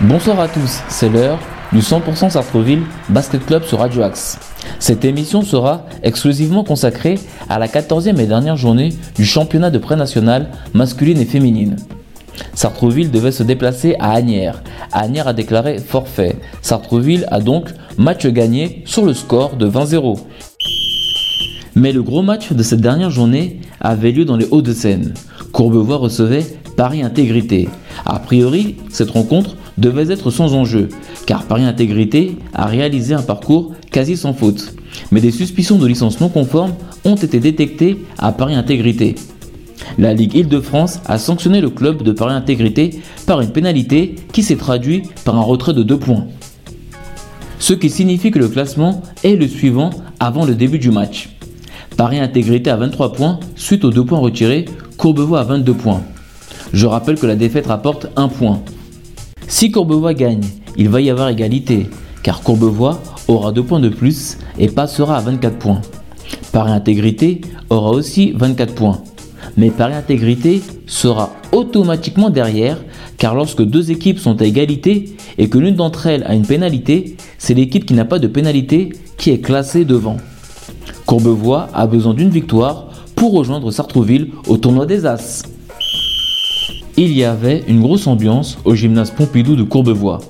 Bonsoir 0.00 0.40
à 0.40 0.48
tous, 0.48 0.80
c'est 0.88 1.10
l'heure 1.10 1.38
du 1.70 1.80
100% 1.80 2.30
Sartreville 2.30 2.82
Basket 3.08 3.44
Club 3.44 3.64
sur 3.64 3.80
Radio 3.80 4.02
Axe. 4.02 4.38
Cette 4.78 5.04
émission 5.04 5.42
sera 5.42 5.84
exclusivement 6.02 6.64
consacrée 6.64 7.18
à 7.48 7.58
la 7.58 7.66
14e 7.66 8.18
et 8.18 8.26
dernière 8.26 8.56
journée 8.56 8.90
du 9.16 9.24
championnat 9.24 9.70
de 9.70 9.78
pré-national 9.78 10.48
masculine 10.72 11.20
et 11.20 11.24
féminine. 11.26 11.76
Sartreville 12.54 13.10
devait 13.10 13.32
se 13.32 13.42
déplacer 13.42 13.96
à 13.98 14.12
Agnières. 14.12 14.62
Agnières 14.92 15.28
a 15.28 15.32
déclaré 15.32 15.78
forfait. 15.78 16.36
Sartreville 16.62 17.26
a 17.30 17.40
donc 17.40 17.70
match 17.96 18.26
gagné 18.26 18.82
sur 18.84 19.04
le 19.04 19.14
score 19.14 19.56
de 19.56 19.68
20-0. 19.68 20.18
Mais 21.74 21.92
le 21.92 22.02
gros 22.02 22.22
match 22.22 22.52
de 22.52 22.62
cette 22.62 22.80
dernière 22.80 23.10
journée 23.10 23.60
avait 23.80 24.10
lieu 24.10 24.24
dans 24.24 24.36
les 24.36 24.48
Hauts-de-Seine. 24.50 25.14
Courbevoie 25.52 25.96
recevait 25.96 26.44
Paris 26.76 27.02
Intégrité. 27.02 27.68
A 28.04 28.18
priori, 28.18 28.76
cette 28.90 29.10
rencontre 29.10 29.56
devait 29.78 30.12
être 30.12 30.30
sans 30.30 30.54
enjeu, 30.54 30.88
car 31.26 31.44
Paris 31.44 31.64
Intégrité 31.64 32.36
a 32.54 32.66
réalisé 32.66 33.14
un 33.14 33.22
parcours 33.22 33.72
quasi 33.90 34.16
sans 34.16 34.32
faute. 34.32 34.74
Mais 35.12 35.20
des 35.20 35.30
suspicions 35.30 35.78
de 35.78 35.86
licence 35.86 36.20
non 36.20 36.28
conforme 36.28 36.74
ont 37.04 37.14
été 37.14 37.40
détectées 37.40 37.98
à 38.18 38.32
Paris 38.32 38.54
Intégrité. 38.54 39.14
La 39.98 40.14
Ligue 40.14 40.34
Île-de-France 40.34 41.00
a 41.06 41.18
sanctionné 41.18 41.60
le 41.60 41.70
club 41.70 42.02
de 42.02 42.12
Paris 42.12 42.34
Intégrité 42.34 43.00
par 43.26 43.40
une 43.40 43.50
pénalité 43.50 44.14
qui 44.32 44.42
s'est 44.42 44.56
traduite 44.56 45.12
par 45.24 45.36
un 45.36 45.42
retrait 45.42 45.74
de 45.74 45.82
2 45.82 45.98
points. 45.98 46.26
Ce 47.58 47.72
qui 47.72 47.90
signifie 47.90 48.30
que 48.30 48.38
le 48.38 48.48
classement 48.48 49.02
est 49.24 49.34
le 49.36 49.48
suivant 49.48 49.90
avant 50.20 50.44
le 50.44 50.54
début 50.54 50.78
du 50.78 50.90
match. 50.90 51.30
Paris 51.96 52.20
Intégrité 52.20 52.70
à 52.70 52.76
23 52.76 53.12
points 53.12 53.40
suite 53.56 53.84
aux 53.84 53.90
2 53.90 54.04
points 54.04 54.18
retirés, 54.18 54.66
Courbevoie 54.96 55.40
à 55.40 55.44
22 55.44 55.74
points. 55.74 56.02
Je 56.72 56.86
rappelle 56.86 57.18
que 57.18 57.26
la 57.26 57.36
défaite 57.36 57.66
rapporte 57.66 58.06
1 58.16 58.28
point. 58.28 58.62
Si 59.48 59.70
Courbevoie 59.70 60.14
gagne, 60.14 60.44
il 60.76 60.88
va 60.88 61.00
y 61.00 61.10
avoir 61.10 61.28
égalité, 61.28 61.88
car 62.22 62.42
Courbevoie 62.42 63.00
aura 63.26 63.52
2 63.52 63.62
points 63.62 63.80
de 63.80 63.88
plus 63.88 64.38
et 64.58 64.68
passera 64.68 65.16
à 65.16 65.20
24 65.20 65.58
points. 65.58 65.82
Paris 66.52 66.72
Intégrité 66.72 67.40
aura 67.70 67.90
aussi 67.90 68.32
24 68.32 68.74
points. 68.74 69.02
Mais 69.58 69.70
Paris 69.70 69.94
Intégrité 69.94 70.62
sera 70.86 71.32
automatiquement 71.50 72.30
derrière, 72.30 72.78
car 73.16 73.34
lorsque 73.34 73.62
deux 73.64 73.90
équipes 73.90 74.20
sont 74.20 74.40
à 74.40 74.44
égalité 74.44 75.16
et 75.36 75.48
que 75.48 75.58
l'une 75.58 75.74
d'entre 75.74 76.06
elles 76.06 76.22
a 76.28 76.34
une 76.34 76.46
pénalité, 76.46 77.16
c'est 77.38 77.54
l'équipe 77.54 77.84
qui 77.84 77.94
n'a 77.94 78.04
pas 78.04 78.20
de 78.20 78.28
pénalité 78.28 78.90
qui 79.16 79.30
est 79.30 79.40
classée 79.40 79.84
devant. 79.84 80.16
Courbevoie 81.06 81.68
a 81.74 81.88
besoin 81.88 82.14
d'une 82.14 82.30
victoire 82.30 82.86
pour 83.16 83.32
rejoindre 83.32 83.72
Sartrouville 83.72 84.28
au 84.46 84.58
tournoi 84.58 84.86
des 84.86 85.06
As. 85.06 85.42
Il 86.96 87.12
y 87.12 87.24
avait 87.24 87.64
une 87.66 87.80
grosse 87.80 88.06
ambiance 88.06 88.58
au 88.64 88.76
gymnase 88.76 89.10
Pompidou 89.10 89.56
de 89.56 89.64
Courbevoie. 89.64 90.20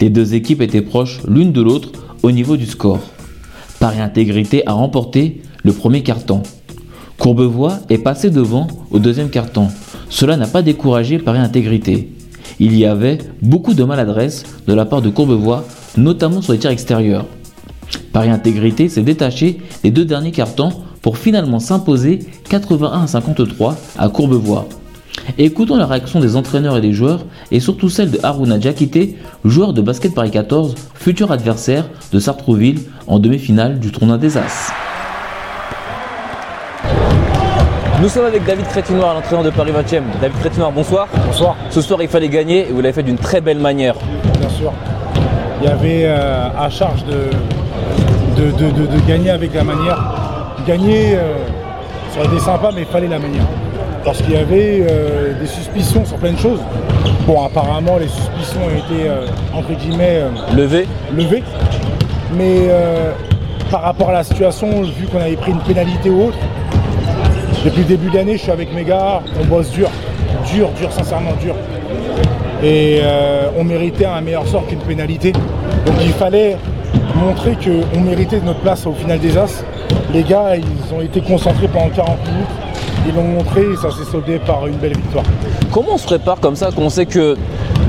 Les 0.00 0.10
deux 0.10 0.34
équipes 0.34 0.60
étaient 0.60 0.82
proches 0.82 1.20
l'une 1.28 1.52
de 1.52 1.62
l'autre 1.62 1.92
au 2.24 2.32
niveau 2.32 2.56
du 2.56 2.66
score. 2.66 2.98
Paris 3.78 4.00
Intégrité 4.00 4.66
a 4.66 4.72
remporté 4.72 5.40
le 5.62 5.72
premier 5.72 6.02
carton. 6.02 6.42
Courbevoie 7.18 7.78
est 7.88 7.98
passé 7.98 8.30
devant 8.30 8.66
au 8.90 8.98
deuxième 8.98 9.30
carton. 9.30 9.68
Cela 10.08 10.36
n'a 10.36 10.46
pas 10.46 10.62
découragé 10.62 11.18
Paris 11.18 11.38
Intégrité. 11.38 12.12
Il 12.58 12.76
y 12.76 12.84
avait 12.84 13.18
beaucoup 13.40 13.74
de 13.74 13.84
maladresse 13.84 14.44
de 14.66 14.74
la 14.74 14.84
part 14.84 15.02
de 15.02 15.10
Courbevoie, 15.10 15.64
notamment 15.96 16.42
sur 16.42 16.52
les 16.52 16.58
tirs 16.58 16.70
extérieurs. 16.70 17.26
Paris 18.12 18.30
Intégrité 18.30 18.88
s'est 18.88 19.02
détaché 19.02 19.58
des 19.82 19.90
deux 19.90 20.04
derniers 20.04 20.32
cartons 20.32 20.72
pour 21.00 21.18
finalement 21.18 21.58
s'imposer 21.58 22.20
81 22.48 23.02
à 23.02 23.06
53 23.06 23.76
à 23.98 24.08
Courbevoie. 24.08 24.68
Écoutons 25.38 25.76
la 25.76 25.86
réaction 25.86 26.20
des 26.20 26.36
entraîneurs 26.36 26.76
et 26.76 26.80
des 26.80 26.92
joueurs, 26.92 27.24
et 27.50 27.60
surtout 27.60 27.88
celle 27.88 28.10
de 28.10 28.18
Haruna 28.22 28.58
Diakité, 28.58 29.16
joueur 29.44 29.72
de 29.72 29.82
basket 29.82 30.14
Paris 30.14 30.30
14, 30.30 30.74
futur 30.94 31.30
adversaire 31.30 31.88
de 32.12 32.18
Sartrouville 32.18 32.80
en 33.06 33.18
demi-finale 33.18 33.78
du 33.78 33.92
tournoi 33.92 34.18
des 34.18 34.36
As. 34.36 34.72
Nous 38.02 38.08
sommes 38.08 38.26
avec 38.26 38.44
David 38.44 38.66
Crétinoir, 38.66 39.14
l'entraîneur 39.14 39.44
de 39.44 39.50
Paris 39.50 39.70
20e. 39.70 40.02
David 40.20 40.38
Crétinoir, 40.40 40.72
bonsoir. 40.72 41.06
Bonsoir. 41.24 41.56
Ce 41.70 41.80
soir, 41.80 42.02
il 42.02 42.08
fallait 42.08 42.28
gagner 42.28 42.68
et 42.68 42.72
vous 42.72 42.80
l'avez 42.80 42.92
fait 42.92 43.02
d'une 43.02 43.16
très 43.16 43.40
belle 43.40 43.60
manière. 43.60 43.94
Bien 44.40 44.48
sûr. 44.50 44.72
Il 45.60 45.68
y 45.68 45.70
avait 45.70 46.02
euh, 46.04 46.48
à 46.58 46.68
charge 46.68 47.04
de, 47.04 47.30
de, 48.36 48.50
de, 48.50 48.86
de, 48.86 49.00
gagner 49.08 49.30
avec 49.30 49.54
la 49.54 49.62
manière. 49.62 49.98
Gagner, 50.66 51.14
euh, 51.14 51.34
ça 52.12 52.18
aurait 52.20 52.28
été 52.28 52.40
sympa, 52.40 52.70
mais 52.74 52.80
il 52.82 52.86
fallait 52.88 53.08
la 53.08 53.20
manière 53.20 53.46
parce 54.04 54.18
qu'il 54.18 54.32
y 54.32 54.36
avait 54.36 54.84
euh, 54.88 55.38
des 55.38 55.46
suspicions 55.46 56.04
sur 56.04 56.16
plein 56.16 56.32
de 56.32 56.38
choses. 56.38 56.60
Bon, 57.26 57.44
apparemment, 57.44 57.98
les 57.98 58.08
suspicions 58.08 58.60
ont 58.64 58.70
été, 58.70 59.08
euh, 59.08 59.26
entre 59.52 59.72
guillemets, 59.72 60.22
euh, 60.22 60.30
levées. 60.56 60.88
levées. 61.16 61.42
Mais 62.34 62.68
par 63.70 63.82
rapport 63.82 64.08
à 64.08 64.12
la 64.12 64.24
situation, 64.24 64.82
vu 64.82 65.06
qu'on 65.06 65.20
avait 65.20 65.36
pris 65.36 65.52
une 65.52 65.60
pénalité 65.60 66.08
ou 66.08 66.28
autre, 66.28 66.38
depuis 67.64 67.82
le 67.82 67.88
début 67.88 68.10
d'année, 68.10 68.36
je 68.36 68.42
suis 68.42 68.50
avec 68.50 68.72
mes 68.74 68.84
gars, 68.84 69.22
on 69.40 69.44
bosse 69.44 69.70
dur, 69.70 69.88
dur, 70.52 70.70
dur, 70.78 70.92
sincèrement 70.92 71.32
dur. 71.40 71.54
Et 72.62 73.00
on 73.58 73.64
méritait 73.64 74.04
un 74.04 74.20
meilleur 74.20 74.46
sort 74.46 74.66
qu'une 74.66 74.80
pénalité. 74.80 75.32
Donc 75.32 75.96
il 76.00 76.12
fallait 76.12 76.56
montrer 77.14 77.56
qu'on 77.56 78.00
méritait 78.00 78.40
notre 78.40 78.60
place 78.60 78.86
au 78.86 78.92
final 78.92 79.18
des 79.18 79.36
As. 79.36 79.64
Les 80.12 80.22
gars, 80.22 80.56
ils 80.56 80.94
ont 80.94 81.00
été 81.00 81.20
concentrés 81.20 81.68
pendant 81.68 81.88
40 81.90 82.18
minutes 82.28 82.48
ils 83.06 83.14
l'ont 83.14 83.24
montré 83.24 83.62
et 83.62 83.76
ça 83.76 83.90
s'est 83.90 84.10
soldé 84.10 84.38
par 84.38 84.66
une 84.66 84.76
belle 84.76 84.96
victoire. 84.96 85.24
Comment 85.70 85.94
on 85.94 85.98
se 85.98 86.06
prépare 86.06 86.40
comme 86.40 86.56
ça 86.56 86.70
quand 86.74 86.82
on 86.82 86.90
sait 86.90 87.06
que 87.06 87.36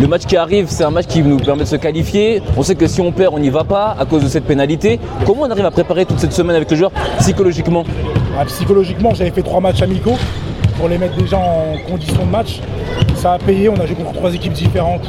le 0.03 0.09
match 0.09 0.25
qui 0.25 0.35
arrive, 0.35 0.65
c'est 0.67 0.83
un 0.83 0.89
match 0.89 1.07
qui 1.07 1.21
nous 1.21 1.37
permet 1.37 1.63
de 1.63 1.67
se 1.67 1.77
qualifier 1.77 2.41
On 2.57 2.61
sait 2.63 2.75
que 2.75 2.87
si 2.87 2.99
on 2.99 3.13
perd, 3.13 3.33
on 3.33 3.39
n'y 3.39 3.49
va 3.49 3.63
pas 3.63 3.95
à 3.97 4.03
cause 4.05 4.21
de 4.21 4.27
cette 4.27 4.43
pénalité. 4.43 4.99
Comment 5.25 5.43
on 5.43 5.49
arrive 5.49 5.65
à 5.65 5.71
préparer 5.71 6.05
toute 6.05 6.19
cette 6.19 6.33
semaine 6.33 6.57
avec 6.57 6.69
le 6.69 6.75
joueur 6.75 6.91
psychologiquement? 7.19 7.85
Ah, 8.37 8.43
Psychologiquement, 8.45 9.13
j'avais 9.13 9.31
fait 9.31 9.43
trois 9.43 9.61
matchs 9.61 9.81
amicaux 9.81 10.17
pour 10.77 10.89
les 10.89 10.97
mettre 10.97 11.15
déjà 11.15 11.37
en 11.37 11.77
condition 11.89 12.25
de 12.25 12.29
match. 12.29 12.59
Ça 13.15 13.33
a 13.33 13.37
payé, 13.37 13.69
on 13.69 13.75
a 13.75 13.85
joué 13.85 13.95
contre 13.95 14.11
trois 14.11 14.33
équipes 14.33 14.51
différentes. 14.51 15.07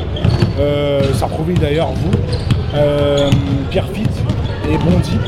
Euh, 0.61 1.13
ça 1.15 1.27
a 1.27 1.61
d'ailleurs, 1.61 1.89
vous, 1.89 2.13
euh, 2.77 3.29
Pierre 3.71 3.89
Fit 3.93 4.05
et 4.71 4.79
Bondy. 4.79 5.19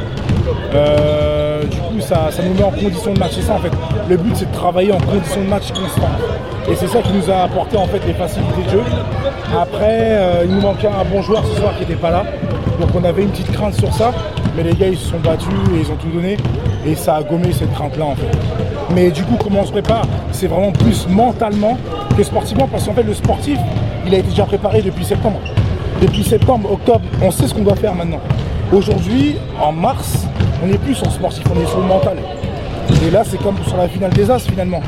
Euh, 0.74 1.35
du 1.66 1.76
coup, 1.76 2.00
ça, 2.00 2.28
nous 2.42 2.54
met 2.54 2.62
en 2.62 2.70
condition 2.70 3.12
de 3.12 3.18
match. 3.18 3.32
C'est 3.34 3.42
ça 3.42 3.54
en 3.54 3.58
fait. 3.58 3.72
Le 4.08 4.16
but, 4.16 4.36
c'est 4.36 4.50
de 4.50 4.54
travailler 4.54 4.92
en 4.92 4.98
condition 4.98 5.42
de 5.42 5.48
match 5.48 5.70
constante. 5.72 6.10
Et 6.68 6.74
c'est 6.74 6.88
ça 6.88 7.00
qui 7.00 7.12
nous 7.12 7.30
a 7.30 7.44
apporté 7.44 7.76
en 7.76 7.86
fait 7.86 8.00
les 8.06 8.14
facilités 8.14 8.62
de 8.64 8.70
jeu. 8.70 8.82
Après, 9.56 10.10
euh, 10.10 10.44
il 10.44 10.54
nous 10.54 10.60
manquait 10.60 10.88
un 10.88 11.04
bon 11.04 11.22
joueur 11.22 11.44
ce 11.46 11.60
soir 11.60 11.74
qui 11.74 11.80
n'était 11.80 11.94
pas 11.94 12.10
là. 12.10 12.24
Donc 12.80 12.90
on 12.94 13.04
avait 13.04 13.22
une 13.22 13.30
petite 13.30 13.52
crainte 13.52 13.74
sur 13.74 13.92
ça. 13.92 14.12
Mais 14.56 14.62
les 14.62 14.74
gars, 14.74 14.88
ils 14.88 14.96
se 14.96 15.10
sont 15.10 15.18
battus 15.18 15.48
et 15.74 15.80
ils 15.80 15.90
ont 15.90 15.96
tout 15.96 16.08
donné. 16.08 16.36
Et 16.86 16.94
ça 16.94 17.16
a 17.16 17.22
gommé 17.22 17.52
cette 17.52 17.72
crainte-là 17.72 18.04
en 18.04 18.14
fait. 18.14 18.30
Mais 18.94 19.10
du 19.10 19.22
coup, 19.22 19.36
comment 19.42 19.60
on 19.60 19.66
se 19.66 19.72
prépare? 19.72 20.06
C'est 20.32 20.46
vraiment 20.46 20.72
plus 20.72 21.06
mentalement 21.08 21.76
que 22.16 22.22
sportivement. 22.22 22.66
Parce 22.66 22.84
qu'en 22.84 22.94
fait, 22.94 23.02
le 23.02 23.14
sportif, 23.14 23.58
il 24.06 24.14
a 24.14 24.18
été 24.18 24.28
déjà 24.28 24.44
préparé 24.44 24.82
depuis 24.82 25.04
septembre. 25.04 25.40
Depuis 26.00 26.24
septembre, 26.24 26.70
octobre, 26.72 27.02
on 27.22 27.30
sait 27.30 27.48
ce 27.48 27.54
qu'on 27.54 27.62
doit 27.62 27.76
faire 27.76 27.94
maintenant. 27.94 28.20
Aujourd'hui, 28.72 29.36
en 29.60 29.72
mars, 29.72 30.26
on 30.62 30.66
n'est 30.66 30.78
plus 30.78 30.94
sur 30.94 31.06
le 31.06 31.12
sportif, 31.12 31.44
on 31.54 31.60
est 31.60 31.66
sur 31.66 31.78
le 31.78 31.86
mental. 31.86 32.16
Et 33.06 33.10
là, 33.10 33.22
c'est 33.24 33.38
comme 33.42 33.56
sur 33.66 33.76
la 33.76 33.88
finale 33.88 34.12
des 34.12 34.30
As 34.30 34.40
finalement. 34.40 34.80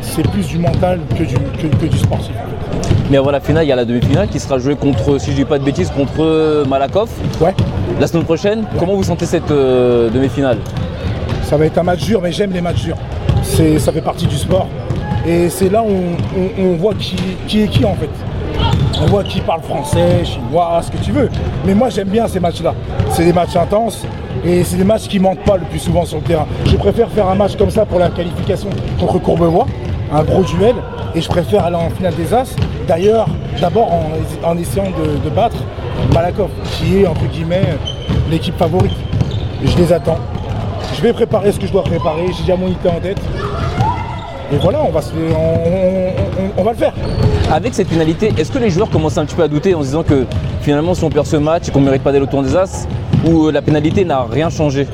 C'est 0.00 0.26
plus 0.28 0.46
du 0.46 0.58
mental 0.58 1.00
que 1.16 1.22
du, 1.22 1.34
que, 1.34 1.86
du 1.86 1.98
sportif. 1.98 2.34
Mais 3.10 3.18
avant 3.18 3.30
la 3.30 3.40
finale, 3.40 3.64
il 3.64 3.68
y 3.68 3.72
a 3.72 3.76
la 3.76 3.84
demi-finale 3.84 4.28
qui 4.28 4.40
sera 4.40 4.58
jouée 4.58 4.74
contre, 4.74 5.18
si 5.18 5.30
je 5.30 5.36
dis 5.36 5.44
pas 5.44 5.58
de 5.58 5.64
bêtises, 5.64 5.90
contre 5.90 6.64
Malakoff. 6.68 7.10
Ouais. 7.40 7.54
La 8.00 8.06
semaine 8.06 8.24
prochaine, 8.24 8.64
comment 8.78 8.94
vous 8.94 9.04
sentez 9.04 9.26
cette 9.26 9.50
euh, 9.50 10.10
demi-finale? 10.10 10.58
Ça 11.44 11.56
va 11.56 11.66
être 11.66 11.78
un 11.78 11.82
match 11.82 12.04
dur, 12.04 12.20
mais 12.22 12.32
j'aime 12.32 12.52
les 12.52 12.60
matchs 12.60 12.82
durs. 12.82 12.96
Ça 13.42 13.92
fait 13.92 14.00
partie 14.00 14.26
du 14.26 14.36
sport. 14.36 14.68
Et 15.26 15.48
c'est 15.50 15.68
là 15.68 15.82
où 15.82 15.90
on, 16.58 16.74
voit 16.74 16.94
qui, 16.94 17.16
qui 17.46 17.62
est 17.62 17.68
qui 17.68 17.84
en 17.84 17.94
fait. 17.94 18.08
On 19.02 19.06
voit 19.06 19.24
qui 19.24 19.40
parle 19.40 19.62
français, 19.62 20.24
chinois, 20.24 20.80
ce 20.80 20.90
que 20.92 20.96
tu 20.98 21.10
veux. 21.10 21.28
Mais 21.66 21.74
moi 21.74 21.88
j'aime 21.88 22.08
bien 22.08 22.28
ces 22.28 22.38
matchs-là. 22.38 22.72
C'est 23.10 23.24
des 23.24 23.32
matchs 23.32 23.56
intenses 23.56 24.04
et 24.44 24.62
c'est 24.62 24.76
des 24.76 24.84
matchs 24.84 25.08
qui 25.08 25.18
mentent 25.18 25.42
pas 25.44 25.56
le 25.56 25.64
plus 25.64 25.80
souvent 25.80 26.04
sur 26.04 26.18
le 26.18 26.22
terrain. 26.22 26.46
Je 26.66 26.76
préfère 26.76 27.10
faire 27.10 27.26
un 27.26 27.34
match 27.34 27.56
comme 27.56 27.70
ça 27.70 27.84
pour 27.84 27.98
la 27.98 28.10
qualification 28.10 28.70
contre 29.00 29.18
Courbevoie, 29.18 29.66
un 30.12 30.22
gros 30.22 30.44
duel, 30.44 30.76
et 31.16 31.20
je 31.20 31.28
préfère 31.28 31.64
aller 31.64 31.76
en 31.76 31.90
finale 31.90 32.14
des 32.14 32.32
As. 32.32 32.54
D'ailleurs, 32.86 33.26
d'abord 33.60 33.90
en, 34.44 34.56
essayant 34.56 34.90
de, 34.90 35.30
battre 35.30 35.56
Malakoff, 36.14 36.50
qui 36.70 36.98
est 37.00 37.06
entre 37.06 37.24
guillemets 37.26 37.76
l'équipe 38.30 38.56
favorite. 38.56 38.96
Je 39.64 39.76
les 39.78 39.92
attends. 39.92 40.18
Je 40.94 41.02
vais 41.02 41.12
préparer 41.12 41.50
ce 41.50 41.58
que 41.58 41.66
je 41.66 41.72
dois 41.72 41.82
préparer. 41.82 42.26
J'ai 42.36 42.42
déjà 42.42 42.56
mon 42.56 42.68
idée 42.68 42.88
en 42.88 43.00
tête. 43.00 43.20
Et 44.52 44.56
voilà, 44.58 44.80
on, 44.82 44.90
va 44.90 45.00
on 46.56 46.62
va 46.62 46.70
le 46.70 46.76
faire. 46.76 46.92
Avec 47.52 47.74
cette 47.74 47.88
pénalité, 47.88 48.32
est-ce 48.38 48.50
que 48.50 48.58
les 48.58 48.70
joueurs 48.70 48.88
commencent 48.88 49.18
un 49.18 49.26
petit 49.26 49.34
peu 49.34 49.42
à 49.42 49.48
douter 49.48 49.74
en 49.74 49.80
se 49.80 49.88
disant 49.88 50.02
que 50.02 50.24
finalement 50.62 50.94
si 50.94 51.04
on 51.04 51.10
perd 51.10 51.26
ce 51.26 51.36
match 51.36 51.68
et 51.68 51.70
qu'on 51.70 51.80
ne 51.80 51.84
mérite 51.84 52.02
pas 52.02 52.10
d'aller 52.10 52.24
au 52.24 52.26
tour 52.26 52.42
des 52.42 52.56
As, 52.56 52.88
ou 53.26 53.48
euh, 53.48 53.52
la 53.52 53.60
pénalité 53.60 54.06
n'a 54.06 54.24
rien 54.24 54.48
changé? 54.48 54.86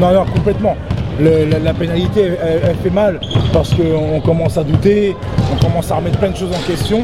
Non, 0.00 0.14
non, 0.14 0.24
complètement. 0.24 0.74
La, 1.20 1.74
pénalité, 1.74 2.30
elle, 2.42 2.76
fait 2.76 2.88
mal 2.88 3.20
parce 3.52 3.74
qu'on 3.74 4.22
commence 4.22 4.56
à 4.56 4.64
douter, 4.64 5.14
on 5.52 5.62
commence 5.62 5.90
à 5.90 5.96
remettre 5.96 6.18
plein 6.18 6.30
de 6.30 6.36
choses 6.36 6.50
en 6.50 6.66
question. 6.66 7.02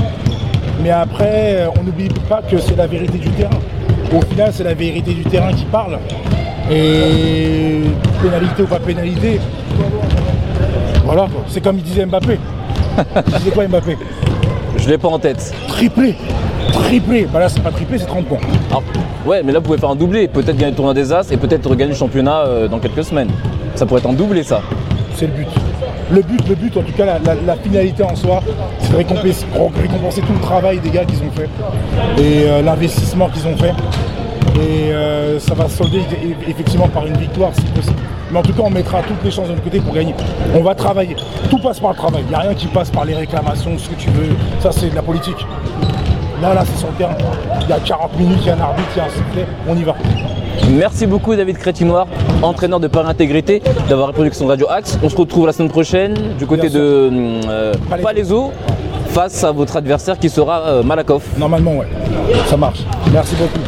Mais 0.82 0.88
après, 0.88 1.56
euh, 1.56 1.68
on 1.78 1.82
n'oublie 1.82 2.08
pas 2.26 2.40
que 2.40 2.56
c'est 2.56 2.76
la 2.76 2.86
vérité 2.86 3.18
du 3.18 3.28
terrain. 3.28 3.60
Au 4.10 4.22
final, 4.22 4.52
c'est 4.54 4.64
la 4.64 4.72
vérité 4.72 5.12
du 5.12 5.24
terrain 5.24 5.52
qui 5.52 5.66
parle. 5.66 5.98
Et 6.72 7.82
pénalité 8.22 8.62
ou 8.62 8.66
pas 8.66 8.78
pénalité, 8.78 9.38
voilà, 11.04 11.26
c'est 11.48 11.62
comme 11.62 11.76
il 11.76 11.82
disait 11.82 12.06
Mbappé. 12.06 12.38
Il 13.26 13.32
disait 13.34 13.50
quoi 13.50 13.68
Mbappé? 13.68 13.98
Je 14.76 14.88
l'ai 14.88 14.98
pas 14.98 15.08
en 15.08 15.18
tête. 15.18 15.52
Triplé 15.68 16.14
Triplé 16.72 17.26
Bah 17.32 17.40
là, 17.40 17.48
c'est 17.48 17.62
pas 17.62 17.70
triplé, 17.70 17.98
c'est 17.98 18.06
30 18.06 18.26
points. 18.26 18.38
Ah, 18.72 18.78
ouais, 19.26 19.42
mais 19.42 19.52
là 19.52 19.58
vous 19.60 19.64
pouvez 19.66 19.78
faire 19.78 19.90
un 19.90 19.96
doublé, 19.96 20.28
peut-être 20.28 20.56
gagner 20.56 20.70
le 20.70 20.76
tournoi 20.76 20.94
des 20.94 21.12
As 21.12 21.30
et 21.30 21.36
peut-être 21.36 21.68
regagner 21.68 21.92
le 21.92 21.96
championnat 21.98 22.40
euh, 22.46 22.68
dans 22.68 22.78
quelques 22.78 23.04
semaines. 23.04 23.30
Ça 23.74 23.86
pourrait 23.86 24.00
être 24.00 24.08
un 24.10 24.12
doublé 24.14 24.42
ça. 24.42 24.60
C'est 25.16 25.26
le 25.26 25.32
but. 25.32 25.48
Le 26.10 26.20
but, 26.20 26.48
le 26.48 26.54
but, 26.54 26.76
en 26.76 26.82
tout 26.82 26.92
cas, 26.92 27.06
la, 27.06 27.18
la- 27.20 27.40
la 27.46 27.56
finalité 27.56 28.02
en 28.02 28.14
soi, 28.14 28.42
c'est 28.80 28.92
de 28.92 28.96
récompenser, 28.96 29.46
récompenser 29.80 30.20
tout 30.20 30.32
le 30.34 30.40
travail 30.40 30.78
des 30.78 30.90
gars 30.90 31.04
qu'ils 31.04 31.18
ont 31.20 31.30
fait 31.34 31.48
et 32.22 32.46
euh, 32.48 32.62
l'investissement 32.62 33.28
qu'ils 33.30 33.46
ont 33.46 33.56
fait. 33.56 33.72
Et 34.60 34.92
euh, 34.92 35.38
ça 35.40 35.54
va 35.54 35.68
se 35.68 35.78
solder 35.78 36.02
effectivement 36.46 36.88
par 36.88 37.06
une 37.06 37.16
victoire 37.16 37.52
si 37.54 37.62
possible. 37.62 37.96
Mais 38.34 38.40
en 38.40 38.42
tout 38.42 38.52
cas, 38.52 38.62
on 38.64 38.70
mettra 38.70 39.00
toutes 39.00 39.22
les 39.22 39.30
chances 39.30 39.46
de 39.46 39.52
notre 39.52 39.62
côté 39.62 39.78
pour 39.78 39.94
gagner. 39.94 40.12
On 40.56 40.60
va 40.64 40.74
travailler. 40.74 41.14
Tout 41.48 41.58
passe 41.60 41.78
par 41.78 41.90
le 41.90 41.96
travail. 41.96 42.22
Il 42.26 42.30
n'y 42.30 42.34
a 42.34 42.40
rien 42.40 42.54
qui 42.54 42.66
passe 42.66 42.90
par 42.90 43.04
les 43.04 43.14
réclamations, 43.14 43.78
ce 43.78 43.88
que 43.88 43.94
tu 43.94 44.10
veux. 44.10 44.34
Ça, 44.58 44.72
c'est 44.72 44.90
de 44.90 44.94
la 44.96 45.02
politique. 45.02 45.46
Là, 46.42 46.52
là, 46.52 46.64
c'est 46.66 46.76
sur 46.76 46.88
le 46.88 46.94
terrain. 46.94 47.14
Il 47.62 47.68
y 47.68 47.72
a 47.72 47.78
40 47.78 48.18
minutes, 48.18 48.38
il 48.40 48.46
y 48.48 48.50
a 48.50 48.56
un 48.56 48.60
arbitre, 48.60 48.88
il 48.96 48.98
y 48.98 49.00
a 49.02 49.04
un 49.04 49.08
sifflet. 49.08 49.46
On 49.68 49.76
y 49.76 49.84
va. 49.84 49.94
Merci 50.68 51.06
beaucoup 51.06 51.36
David 51.36 51.58
Crétinoir, 51.58 52.08
entraîneur 52.42 52.80
de 52.80 52.88
Paris 52.88 53.08
Intégrité, 53.08 53.62
d'avoir 53.88 54.08
répondu 54.08 54.30
à 54.30 54.32
son 54.32 54.48
Radio 54.48 54.68
Axe. 54.68 54.98
On 55.04 55.08
se 55.08 55.16
retrouve 55.16 55.46
la 55.46 55.52
semaine 55.52 55.70
prochaine 55.70 56.14
du 56.36 56.44
côté 56.44 56.70
de 56.70 57.10
euh. 57.48 57.72
Palaiseau 58.02 58.50
face 59.10 59.44
à 59.44 59.52
votre 59.52 59.76
adversaire 59.76 60.18
qui 60.18 60.28
sera 60.28 60.60
euh, 60.62 60.82
Malakoff. 60.82 61.38
Normalement, 61.38 61.76
ouais. 61.76 61.86
Ça 62.46 62.56
marche. 62.56 62.80
Merci 63.12 63.36
beaucoup. 63.36 63.60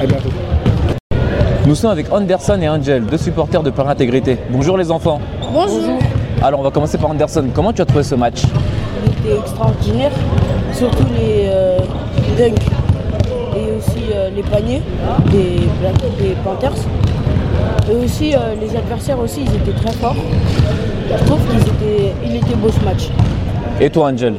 À 0.00 0.06
bientôt. 0.06 0.30
Nous 1.66 1.74
sommes 1.74 1.90
avec 1.90 2.12
Anderson 2.12 2.58
et 2.62 2.68
Angel, 2.68 3.04
deux 3.06 3.18
supporters 3.18 3.62
de 3.62 3.70
Paris 3.70 3.90
Intégrité. 3.90 4.38
Bonjour 4.50 4.78
les 4.78 4.90
enfants. 4.90 5.20
Bonjour. 5.52 5.98
Alors 6.42 6.60
on 6.60 6.62
va 6.62 6.70
commencer 6.70 6.96
par 6.96 7.10
Anderson. 7.10 7.44
Comment 7.52 7.72
tu 7.72 7.82
as 7.82 7.84
trouvé 7.84 8.04
ce 8.04 8.14
match 8.14 8.42
Il 9.04 9.10
était 9.30 9.38
extraordinaire, 9.40 10.12
surtout 10.72 11.04
les 11.18 11.48
euh, 11.48 11.78
dunks 12.38 12.62
et 13.56 13.72
aussi 13.76 14.04
euh, 14.14 14.30
les 14.34 14.42
paniers 14.42 14.80
des, 15.32 15.66
Black- 15.80 16.16
des 16.20 16.36
Panthers. 16.44 16.72
Et 17.90 18.04
aussi 18.04 18.34
euh, 18.34 18.54
les 18.60 18.76
adversaires 18.76 19.18
aussi, 19.18 19.40
ils 19.42 19.54
étaient 19.56 19.76
très 19.80 19.92
forts. 19.96 20.14
Je 21.10 21.24
trouve 21.26 21.40
qu'ils 21.48 21.60
étaient, 21.62 22.12
il 22.24 22.36
était 22.36 22.54
beau 22.54 22.68
ce 22.70 22.84
match. 22.84 23.08
Et 23.80 23.90
toi 23.90 24.06
Angel 24.12 24.34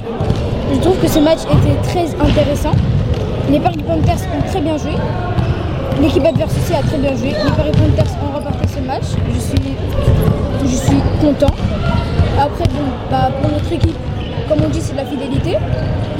Je 0.74 0.80
trouve 0.80 0.98
que 0.98 1.08
ce 1.10 1.20
match 1.20 1.40
était 1.44 1.82
très 1.90 2.06
intéressant. 2.24 2.72
Les 3.52 3.60
Paris 3.60 3.84
Panthers 3.86 4.16
ont 4.38 4.50
très 4.50 4.62
bien 4.62 4.78
joué. 4.78 4.92
L'équipe 6.02 6.26
adverse 6.26 6.54
aussi 6.58 6.74
a 6.74 6.82
très 6.84 6.98
bien 6.98 7.16
joué. 7.16 7.30
Les 7.30 7.52
Paris 7.52 7.72
Panthers 7.72 8.14
ont 8.24 8.36
remporté 8.36 8.68
ce 8.68 8.80
match. 8.86 9.04
Je 9.34 9.40
suis, 9.40 9.74
je 10.64 10.76
suis 10.76 10.98
content. 11.22 11.54
Après, 12.40 12.66
bon, 12.66 12.84
bah, 13.10 13.30
pour 13.42 13.52
notre 13.52 13.72
équipe, 13.72 13.98
comme 14.48 14.60
on 14.66 14.70
dit, 14.70 14.80
c'est 14.82 14.94
de 14.94 14.98
la 14.98 15.06
fidélité. 15.06 15.58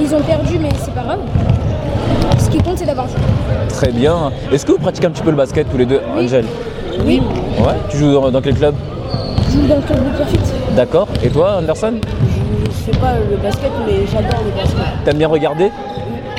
Ils 0.00 0.14
ont 0.14 0.20
perdu, 0.20 0.58
mais 0.60 0.68
c'est 0.78 0.92
pas 0.94 1.02
grave. 1.02 1.20
Ce 2.38 2.48
qui 2.50 2.58
compte, 2.58 2.78
c'est 2.78 2.86
d'avoir 2.86 3.06
joué. 3.08 3.16
Très 3.68 3.90
bien. 3.92 4.32
Est-ce 4.52 4.66
que 4.66 4.72
vous 4.72 4.78
pratiquez 4.78 5.06
un 5.06 5.10
petit 5.10 5.22
peu 5.22 5.30
le 5.30 5.36
basket 5.36 5.70
tous 5.70 5.78
les 5.78 5.86
deux 5.86 6.00
Oui. 6.16 6.24
Angel 6.24 6.44
Oui, 7.04 7.22
Ouais. 7.58 7.74
Tu 7.90 7.98
joues 7.98 8.12
dans, 8.12 8.30
dans 8.30 8.40
quel 8.40 8.54
club 8.54 8.74
je 9.50 9.54
joue 9.54 9.66
dans 9.66 9.76
le 9.76 9.80
club 9.80 10.04
de 10.04 10.10
Pierrefitte. 10.14 10.54
D'accord. 10.76 11.08
Et 11.22 11.30
toi 11.30 11.56
Anderson 11.58 11.94
Je 12.66 12.92
fais 12.92 12.98
pas 12.98 13.14
le 13.30 13.36
basket, 13.38 13.70
mais 13.86 14.06
j'adore 14.06 14.40
le 14.44 14.50
basket. 14.50 15.04
T'aimes 15.06 15.16
bien 15.16 15.28
regarder 15.28 15.70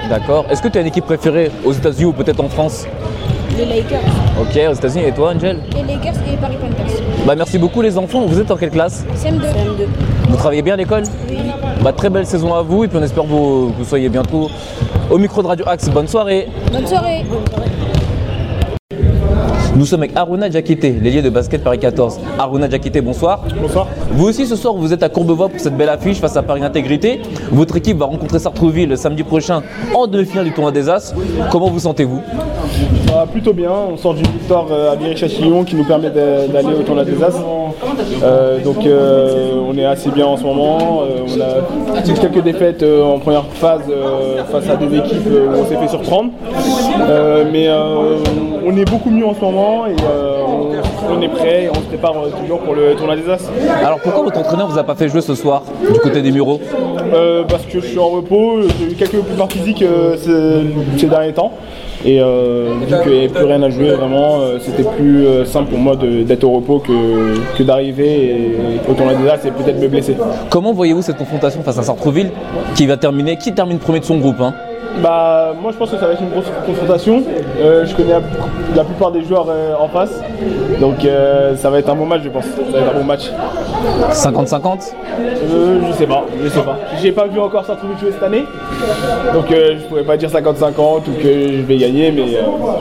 D'accord. 0.09 0.45
Est-ce 0.49 0.61
que 0.61 0.67
tu 0.67 0.77
as 0.77 0.81
une 0.81 0.87
équipe 0.87 1.05
préférée 1.05 1.51
aux 1.63 1.71
États-Unis 1.71 2.05
ou 2.05 2.13
peut-être 2.13 2.39
en 2.43 2.49
France 2.49 2.85
Les 3.57 3.65
Lakers, 3.65 3.99
Ok, 4.41 4.59
aux 4.69 4.73
États-Unis. 4.73 5.05
Et 5.05 5.11
toi 5.11 5.33
Angel 5.35 5.59
Les 5.75 5.83
Lakers 5.83 6.13
et 6.27 6.31
les 6.31 6.37
Paris 6.37 6.57
Panthers. 6.59 7.01
Bah 7.27 7.35
merci 7.35 7.57
beaucoup 7.59 7.81
les 7.81 7.97
enfants. 7.97 8.25
Vous 8.25 8.39
êtes 8.39 8.49
en 8.49 8.55
quelle 8.57 8.71
classe 8.71 9.05
CM2. 9.15 9.39
CM2. 9.41 9.85
Vous 10.29 10.35
travaillez 10.37 10.61
bien 10.63 10.73
à 10.73 10.77
l'école 10.77 11.03
Oui. 11.29 11.37
Bah 11.81 11.93
très 11.93 12.09
belle 12.09 12.25
saison 12.25 12.53
à 12.55 12.61
vous 12.63 12.83
et 12.83 12.87
puis 12.87 12.97
on 12.97 13.03
espère 13.03 13.23
que 13.23 13.29
vous, 13.29 13.69
que 13.71 13.77
vous 13.83 13.85
soyez 13.85 14.09
bientôt 14.09 14.49
au 15.11 15.17
micro 15.17 15.41
de 15.43 15.47
Radio 15.47 15.65
Axe. 15.67 15.89
Bonne 15.89 16.07
soirée. 16.07 16.47
Bonne 16.71 16.87
soirée. 16.87 17.23
Nous 19.79 19.85
sommes 19.85 20.01
avec 20.01 20.17
Aruna 20.17 20.49
Diakité, 20.49 20.91
l'ailier 20.91 21.21
de 21.21 21.29
basket 21.29 21.63
Paris 21.63 21.79
14. 21.79 22.19
Aruna 22.37 22.67
Diakité, 22.67 22.99
bonsoir. 22.99 23.45
Bonsoir. 23.61 23.87
Vous 24.11 24.27
aussi 24.27 24.45
ce 24.45 24.57
soir 24.57 24.73
vous 24.73 24.91
êtes 24.91 25.03
à 25.03 25.07
Courbevoie 25.07 25.47
pour 25.47 25.57
cette 25.57 25.77
belle 25.77 25.87
affiche 25.87 26.17
face 26.17 26.35
à 26.35 26.43
Paris 26.43 26.61
Intégrité. 26.65 27.21
Votre 27.49 27.77
équipe 27.77 27.97
va 27.97 28.07
rencontrer 28.07 28.39
Sartrouville 28.39 28.89
le 28.89 28.97
samedi 28.97 29.23
prochain 29.23 29.63
en 29.95 30.05
demi-finale 30.05 30.43
du 30.43 30.51
tournoi 30.51 30.73
des 30.73 30.89
As. 30.89 31.15
Comment 31.49 31.69
vous 31.69 31.79
sentez-vous? 31.79 32.21
Va 33.07 33.25
plutôt 33.25 33.53
bien, 33.53 33.71
on 33.71 33.95
sort 33.95 34.15
d'une 34.15 34.27
victoire 34.27 34.67
euh, 34.69 34.91
à 34.91 34.97
Viry-Châtillon 34.97 35.63
qui 35.63 35.77
nous 35.77 35.85
permet 35.85 36.09
d'aller 36.09 36.73
au 36.77 36.83
tournoi 36.83 37.05
des 37.05 37.23
As. 37.23 37.41
Euh, 38.23 38.59
donc 38.59 38.85
euh, 38.85 39.53
on 39.67 39.77
est 39.77 39.85
assez 39.85 40.09
bien 40.09 40.25
en 40.25 40.37
ce 40.37 40.43
moment. 40.43 41.01
Euh, 41.03 41.23
on 41.27 41.95
a 41.95 42.01
quelques 42.01 42.43
défaites 42.43 42.83
en 42.83 43.19
première 43.19 43.45
phase 43.45 43.83
face 44.51 44.69
à 44.69 44.75
des 44.75 44.97
équipes 44.97 45.27
où 45.27 45.57
on 45.57 45.65
s'est 45.65 45.77
fait 45.77 45.87
surprendre. 45.87 46.31
Mais 47.51 47.69
on 48.65 48.77
est 48.77 48.89
beaucoup 48.89 49.09
mieux 49.09 49.25
en 49.25 49.33
ce 49.33 49.41
moment 49.41 49.68
et 49.87 49.95
euh, 50.03 50.43
on, 51.09 51.21
est 51.21 51.27
prêt 51.27 51.63
et 51.63 51.69
on 51.69 51.75
se 51.75 51.87
prépare 51.87 52.15
euh, 52.17 52.29
toujours 52.41 52.59
pour 52.59 52.75
le 52.75 52.95
tournoi 52.95 53.15
des 53.15 53.29
As. 53.29 53.49
Alors 53.83 53.99
pourquoi 53.99 54.23
votre 54.23 54.39
entraîneur 54.39 54.67
vous 54.67 54.77
a 54.77 54.83
pas 54.83 54.95
fait 54.95 55.09
jouer 55.09 55.21
ce 55.21 55.35
soir 55.35 55.63
du 55.81 55.99
côté 55.99 56.21
des 56.21 56.31
Mureaux? 56.31 56.59
Euh, 57.13 57.43
parce 57.47 57.65
que 57.65 57.79
je 57.79 57.85
suis 57.85 57.99
en 57.99 58.09
repos, 58.09 58.61
j'ai 58.79 58.91
eu 58.91 58.95
quelques 58.95 59.15
mouvements 59.15 59.47
physiques 59.47 59.83
ces, 60.17 60.61
ces 60.97 61.07
derniers 61.07 61.33
temps. 61.33 61.51
Et 62.05 62.19
vu 62.19 62.85
qu'il 63.03 63.11
n'y 63.11 63.17
avait 63.17 63.27
plus 63.27 63.43
rien 63.43 63.61
à 63.61 63.69
jouer 63.69 63.89
vraiment, 63.91 64.39
c'était 64.61 64.83
plus 64.83 65.25
simple 65.45 65.69
pour 65.69 65.79
moi 65.79 65.97
d'être 65.97 66.45
au 66.45 66.51
repos 66.51 66.79
que, 66.79 67.57
que 67.57 67.63
d'arriver 67.63 68.55
au 68.89 68.93
tournoi 68.93 69.15
des 69.15 69.27
As 69.27 69.45
et 69.45 69.51
peut-être 69.51 69.81
me 69.81 69.87
blesser. 69.89 70.15
Comment 70.49 70.71
voyez-vous 70.71 71.01
cette 71.01 71.17
confrontation 71.17 71.61
face 71.61 71.77
à 71.77 71.83
Sartrouville 71.83 72.31
qui 72.75 72.85
va 72.85 72.95
terminer, 72.95 73.35
qui 73.35 73.53
termine 73.53 73.79
premier 73.79 73.99
de 73.99 74.05
son 74.05 74.17
groupe 74.17 74.39
hein? 74.39 74.53
Bah 75.01 75.53
moi 75.61 75.71
je 75.71 75.77
pense 75.77 75.91
que 75.91 75.97
ça 75.97 76.07
va 76.07 76.13
être 76.13 76.21
une 76.21 76.29
grosse 76.29 76.45
confrontation. 76.65 77.23
Euh, 77.61 77.85
je 77.85 77.95
connais 77.95 78.13
la, 78.75 78.83
plupart 78.83 79.11
des 79.11 79.23
joueurs 79.23 79.47
euh, 79.49 79.73
en 79.79 79.87
face. 79.87 80.19
Donc 80.81 81.05
euh, 81.05 81.55
ça 81.55 81.69
va 81.69 81.79
être 81.79 81.89
un 81.89 81.95
bon 81.95 82.05
match 82.05 82.21
je 82.23 82.29
pense. 82.29 82.45
Ça 82.45 82.51
va 82.71 82.79
être 82.79 82.95
un 82.95 82.99
bon 82.99 83.05
match. 83.05 83.29
50-50 84.11 84.93
Euh, 85.51 85.79
je 85.87 85.93
sais 85.93 86.07
pas, 86.07 86.23
je 86.43 86.49
sais 86.49 86.61
pas. 86.61 86.77
J'ai 87.01 87.11
pas 87.11 87.27
vu 87.27 87.39
encore 87.39 87.65
Sartrouville 87.65 87.97
jouer 87.97 88.11
cette 88.11 88.23
année. 88.23 88.43
Donc 89.33 89.45
je 89.49 89.83
pourrais 89.87 90.03
pas 90.03 90.17
dire 90.17 90.29
50-50 90.29 90.73
ou 91.07 91.21
que 91.21 91.23
je 91.23 91.61
vais 91.61 91.77
gagner, 91.77 92.11
mais 92.11 92.23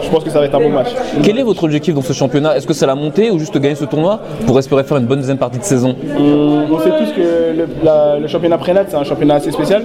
je 0.02 0.08
pense 0.08 0.24
que 0.24 0.30
ça 0.30 0.40
va 0.40 0.46
être 0.46 0.54
un 0.54 0.60
bon 0.60 0.70
match. 0.70 0.88
Quel 1.22 1.38
est 1.38 1.42
votre 1.42 1.64
objectif 1.64 1.94
dans 1.94 2.02
ce 2.02 2.12
championnat? 2.12 2.56
Est-ce 2.56 2.66
que 2.66 2.74
c'est 2.74 2.86
la 2.86 2.94
montée 2.94 3.30
ou 3.30 3.38
juste 3.38 3.56
gagner 3.58 3.74
ce 3.76 3.84
tournoi 3.84 4.20
pour 4.46 4.58
espérer 4.58 4.82
faire 4.84 4.96
une 4.96 5.06
bonne 5.06 5.18
deuxième 5.20 5.38
partie 5.38 5.58
de 5.58 5.64
saison? 5.64 5.94
On, 6.18 6.64
on 6.72 6.78
sait 6.80 6.90
tous 6.90 7.12
que 7.12 7.56
le, 7.56 7.68
la- 7.84 8.18
le 8.18 8.26
championnat 8.26 8.58
prénat 8.58 8.82
c'est 8.88 8.96
un 8.96 9.04
championnat 9.04 9.34
assez 9.36 9.52
spécial 9.52 9.84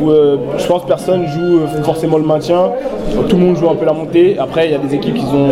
où 0.00 0.10
je 0.10 0.66
pense 0.66 0.84
personne 0.86 1.26
joue 1.26 1.60
forcément 1.82 2.18
le 2.18 2.24
maintien. 2.24 2.70
Tout 3.28 3.36
le 3.36 3.42
monde 3.42 3.56
joue 3.56 3.68
un 3.68 3.74
peu 3.74 3.84
la 3.84 3.92
montée. 3.92 4.36
Après 4.38 4.66
il 4.66 4.72
y 4.72 4.74
a 4.74 4.78
des 4.78 4.94
équipes 4.94 5.14
qui 5.14 5.24
sont, 5.24 5.48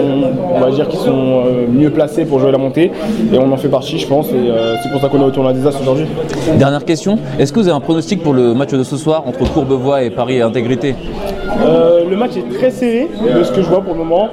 on 0.54 0.60
va 0.60 0.70
dire, 0.70 0.88
qui 0.88 0.96
sont 0.96 1.42
euh, 1.46 1.66
mieux 1.70 1.90
placées 1.90 2.24
pour 2.24 2.40
jouer 2.40 2.52
la 2.52 2.58
montée 2.58 2.90
et 3.32 3.38
on 3.38 3.50
en 3.52 3.56
fait 3.56 3.68
partie 3.68 3.98
je 3.98 4.06
pense 4.06 4.28
et 4.28 4.34
euh, 4.34 4.76
c'est 4.82 4.90
pour 4.90 5.00
ça 5.00 5.08
qu'on 5.08 5.20
est 5.20 5.24
au 5.24 5.30
tournoi 5.30 5.52
des 5.52 5.66
As 5.66 5.80
aujourd'hui. 5.80 6.06
Dernière 6.58 6.84
question, 6.84 7.18
est-ce 7.38 7.52
que 7.52 7.60
vous 7.60 7.68
avez 7.68 7.76
un 7.76 7.80
pronostic 7.80 8.22
pour 8.22 8.32
le 8.32 8.54
match 8.54 8.70
de 8.70 8.82
ce 8.82 8.96
soir 8.96 9.24
entre 9.26 9.50
Courbevoie 9.52 10.02
et 10.02 10.10
Paris 10.10 10.40
Intégrité? 10.40 10.94
Euh, 11.60 12.04
le 12.08 12.16
match 12.16 12.32
est 12.36 12.48
très 12.56 12.70
serré 12.70 13.08
de 13.36 13.42
ce 13.42 13.50
que 13.52 13.62
je 13.62 13.68
vois 13.68 13.80
pour 13.80 13.94
le 13.94 14.00
moment. 14.00 14.28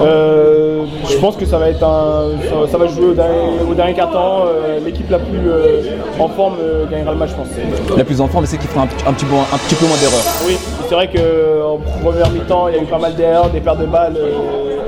Euh, 0.00 0.84
je 1.08 1.16
pense 1.18 1.36
que 1.36 1.44
ça 1.46 1.58
va 1.58 1.70
être 1.70 1.82
un, 1.82 2.30
ça, 2.48 2.72
ça 2.72 2.78
va 2.78 2.86
jouer 2.88 3.06
au 3.06 3.12
dernier, 3.14 3.34
au 3.70 3.74
dernier 3.74 3.94
quart 3.94 4.10
temps. 4.10 4.42
Euh, 4.46 4.78
L'équipe 4.84 5.10
la 5.10 5.18
plus 5.18 5.38
euh, 5.46 5.82
en 6.18 6.28
forme 6.28 6.56
gagnera 6.90 7.12
le 7.12 7.18
match, 7.18 7.30
je 7.30 7.34
pense. 7.36 7.96
La 7.96 8.04
plus 8.04 8.20
en 8.20 8.28
forme, 8.28 8.46
c'est 8.46 8.58
qu'il 8.58 8.68
fera 8.68 8.82
un, 8.82 8.86
petit- 8.86 9.04
un 9.06 9.12
petit 9.12 9.24
peu, 9.24 9.34
un 9.34 9.58
petit 9.58 9.74
peu 9.76 9.86
moins 9.86 9.96
d'erreurs. 9.96 10.24
Oui, 10.46 10.56
c'est 10.88 10.94
vrai 10.94 11.08
qu'en 11.08 11.78
première 12.02 12.30
mi-temps, 12.30 12.68
il 12.68 12.76
y 12.76 12.78
a 12.78 12.82
eu 12.82 12.86
pas 12.86 12.98
mal 12.98 13.14
d'erreurs, 13.14 13.50
des 13.50 13.60
pertes 13.60 13.80
de 13.80 13.86
balles 13.86 14.16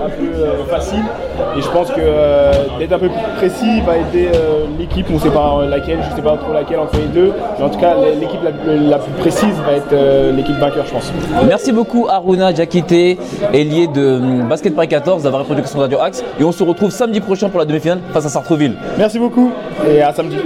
un 0.04 0.08
peu 0.10 0.70
faciles. 0.70 1.02
Et 1.56 1.60
je 1.60 1.68
pense 1.68 1.88
que 1.90 2.78
d'être 2.78 2.92
un 2.92 2.98
peu 2.98 3.08
plus 3.08 3.36
précis 3.36 3.80
va 3.86 3.96
aider 3.98 4.28
l'équipe. 4.78 5.06
On 5.10 5.14
ne 5.14 5.18
sait 5.18 5.30
pas 5.30 5.58
laquelle, 5.68 5.98
je 6.04 6.10
ne 6.10 6.16
sais 6.16 6.22
pas 6.22 6.36
trop 6.36 6.52
laquelle 6.52 6.78
entre 6.78 6.96
les 6.96 7.06
deux. 7.06 7.32
Mais 7.58 7.64
en 7.64 7.68
tout 7.70 7.78
cas, 7.78 7.94
l'équipe 8.20 8.40
la, 8.44 8.52
plus- 8.52 8.88
la 8.88 8.98
plus 8.98 9.12
précise 9.12 9.54
va 9.66 9.72
être 9.76 10.34
l'équipe 10.34 10.56
vainqueur, 10.56 10.84
je 10.86 10.92
pense. 10.92 11.12
Merci 11.48 11.72
beaucoup 11.72 12.06
Aruna 12.08 12.52
Diakité, 12.52 13.18
ailier 13.52 13.86
de 13.86 14.16
hum, 14.16 14.48
Basket 14.48 14.74
Paris 14.76 14.88
14 14.88 15.23
d'avoir 15.23 15.42
répondu 15.42 15.62
question 15.62 15.78
de 15.78 15.85
Radio 15.85 15.99
Axe. 16.00 16.23
Et 16.38 16.45
on 16.45 16.52
se 16.52 16.62
retrouve 16.62 16.90
samedi 16.90 17.21
prochain 17.21 17.49
pour 17.49 17.59
la 17.59 17.64
demi-finale 17.64 18.00
face 18.12 18.26
à 18.26 18.28
Sartreville. 18.28 18.75
Merci 18.99 19.18
beaucoup 19.18 19.50
et 19.88 20.02
à 20.02 20.12
samedi. 20.12 20.37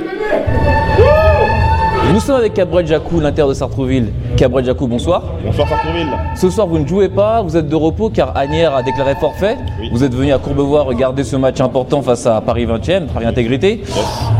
Nous 2.12 2.18
sommes 2.18 2.36
avec 2.36 2.54
Cabrel 2.54 2.86
Jacou, 2.86 3.20
l'Inter 3.20 3.44
de 3.48 3.54
Sartrouville. 3.54 4.12
Cabrel 4.36 4.64
Jacou, 4.64 4.88
bonsoir. 4.88 5.22
Bonsoir 5.44 5.68
Sartrouville. 5.68 6.08
Ce 6.34 6.50
soir, 6.50 6.66
vous 6.66 6.78
ne 6.78 6.86
jouez 6.86 7.08
pas, 7.08 7.42
vous 7.42 7.56
êtes 7.56 7.68
de 7.68 7.76
repos 7.76 8.10
car 8.10 8.36
Agnières 8.36 8.74
a 8.74 8.82
déclaré 8.82 9.14
forfait. 9.14 9.56
Oui. 9.80 9.90
Vous 9.92 10.02
êtes 10.02 10.14
venu 10.14 10.32
à 10.32 10.38
Courbevoie 10.38 10.82
regarder 10.82 11.22
ce 11.22 11.36
match 11.36 11.60
important 11.60 12.02
face 12.02 12.26
à 12.26 12.40
Paris 12.40 12.66
20e, 12.66 13.06
Paris 13.06 13.26
Intégrité. 13.26 13.82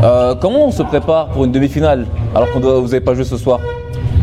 Euh, 0.03 0.35
comment 0.35 0.65
on 0.67 0.71
se 0.71 0.83
prépare 0.83 1.27
pour 1.29 1.45
une 1.45 1.51
demi-finale 1.51 2.07
alors 2.35 2.51
que 2.51 2.57
vous 2.59 2.81
n'avez 2.87 3.01
pas 3.01 3.13
joué 3.13 3.23
ce 3.23 3.37
soir? 3.37 3.59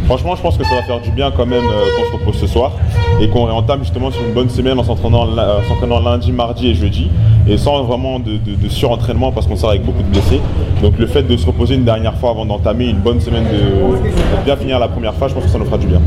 Franchement, 0.09 0.35
je 0.37 0.41
pense 0.41 0.57
que 0.57 0.65
ça 0.65 0.75
va 0.75 0.83
faire 0.85 1.01
du 1.03 1.11
bien 1.11 1.31
quand 1.31 1.45
même 1.45 1.65
euh, 1.67 1.85
qu'on 1.95 2.07
se 2.07 2.13
repose 2.19 2.41
ce 2.41 2.47
soir 2.47 2.73
et 3.21 3.29
qu'on 3.29 3.45
réentame 3.45 3.81
justement 3.81 4.11
sur 4.11 4.23
une 4.27 4.33
bonne 4.33 4.49
semaine 4.49 4.79
en 4.79 4.83
s'entraînant 4.83 5.27
euh, 5.37 6.01
lundi, 6.03 6.33
mardi 6.33 6.69
et 6.69 6.75
jeudi 6.75 7.11
et 7.47 7.59
sans 7.59 7.83
vraiment 7.83 8.19
de 8.19 8.69
surentraînement 8.71 9.33
parce 9.33 9.47
qu'on 9.47 9.57
sort 9.57 9.69
avec 9.69 9.85
beaucoup 9.85 10.03
de 10.03 10.09
blessés. 10.09 10.41
Donc 10.83 10.99
le 10.99 11.07
fait 11.07 11.25
de 11.25 11.37
se 11.37 11.45
reposer 11.45 11.75
une 11.75 11.85
dernière 11.85 12.15
fois 12.15 12.31
avant 12.31 12.47
d'entamer 12.47 12.87
une 12.87 13.01
bonne 13.01 13.21
semaine 13.21 13.45
de, 13.45 13.59
de 13.59 14.45
bien 14.47 14.57
finir 14.57 14.79
la 14.79 14.89
première 14.89 15.13
phase, 15.13 15.29
je 15.29 15.35
pense 15.35 15.45
que 15.45 15.51
ça 15.51 15.59
nous 15.59 15.67
fera 15.67 15.77
du 15.77 15.87
bien. 15.87 16.01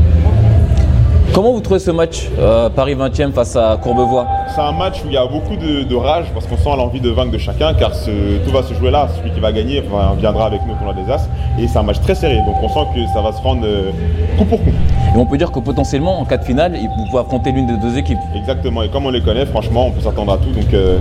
Comment 1.34 1.52
vous 1.52 1.60
trouvez 1.60 1.78
ce 1.80 1.90
match 1.90 2.28
euh, 2.38 2.68
Paris 2.68 2.94
20e 2.94 3.32
face 3.32 3.56
à 3.56 3.78
Courbevoie? 3.82 4.26
C'est 4.54 4.60
un 4.60 4.72
match 4.72 5.00
où 5.02 5.06
il 5.08 5.14
y 5.14 5.16
a 5.16 5.24
beaucoup 5.26 5.56
de, 5.56 5.82
de 5.82 5.94
rage 5.96 6.26
parce 6.34 6.46
qu'on 6.46 6.58
sent 6.58 6.76
l'envie 6.76 7.00
de 7.00 7.08
vaincre 7.08 7.30
de 7.32 7.38
chacun 7.38 7.72
car 7.72 7.94
ce- 7.94 8.36
tout 8.44 8.50
va 8.52 8.62
se 8.62 8.74
jouer 8.74 8.90
là. 8.90 9.08
Celui 9.16 9.30
qui 9.32 9.40
va 9.40 9.50
gagner 9.50 9.82
enfin, 9.86 10.14
viendra 10.18 10.44
avec 10.46 10.60
nous 10.66 10.74
tournoi 10.74 10.92
des 10.92 11.10
As 11.10 11.26
et 11.58 11.66
c'est 11.66 11.78
un 11.78 11.84
match 11.84 12.00
très 12.02 12.14
serré 12.14 12.36
donc 12.46 12.56
on 12.62 12.68
sent 12.68 12.86
que 12.94 13.06
ça 13.14 13.22
va 13.22 13.32
se 13.32 13.40
rendre 13.40 13.62
euh, 13.64 13.90
coup 14.36 14.44
pour 14.44 14.58
coup. 14.62 14.70
Et 15.14 15.18
on 15.18 15.24
peut 15.24 15.38
dire 15.38 15.50
que 15.52 15.60
potentiellement, 15.60 16.20
en 16.20 16.24
cas 16.26 16.36
de 16.38 16.44
finale, 16.44 16.72
vous 16.74 17.04
pouvez 17.10 17.20
affronter 17.22 17.50
l'une 17.52 17.66
des 17.66 17.76
deux 17.76 17.96
équipes. 17.98 18.18
Exactement, 18.34 18.82
et 18.82 18.88
comme 18.88 19.04
on 19.06 19.10
les 19.10 19.20
connaît, 19.20 19.44
franchement, 19.46 19.86
on 19.86 19.90
peut 19.90 20.00
s'attendre 20.00 20.32
à 20.32 20.38
tout. 20.38 20.50
Donc 20.50 20.72
euh, 20.72 20.98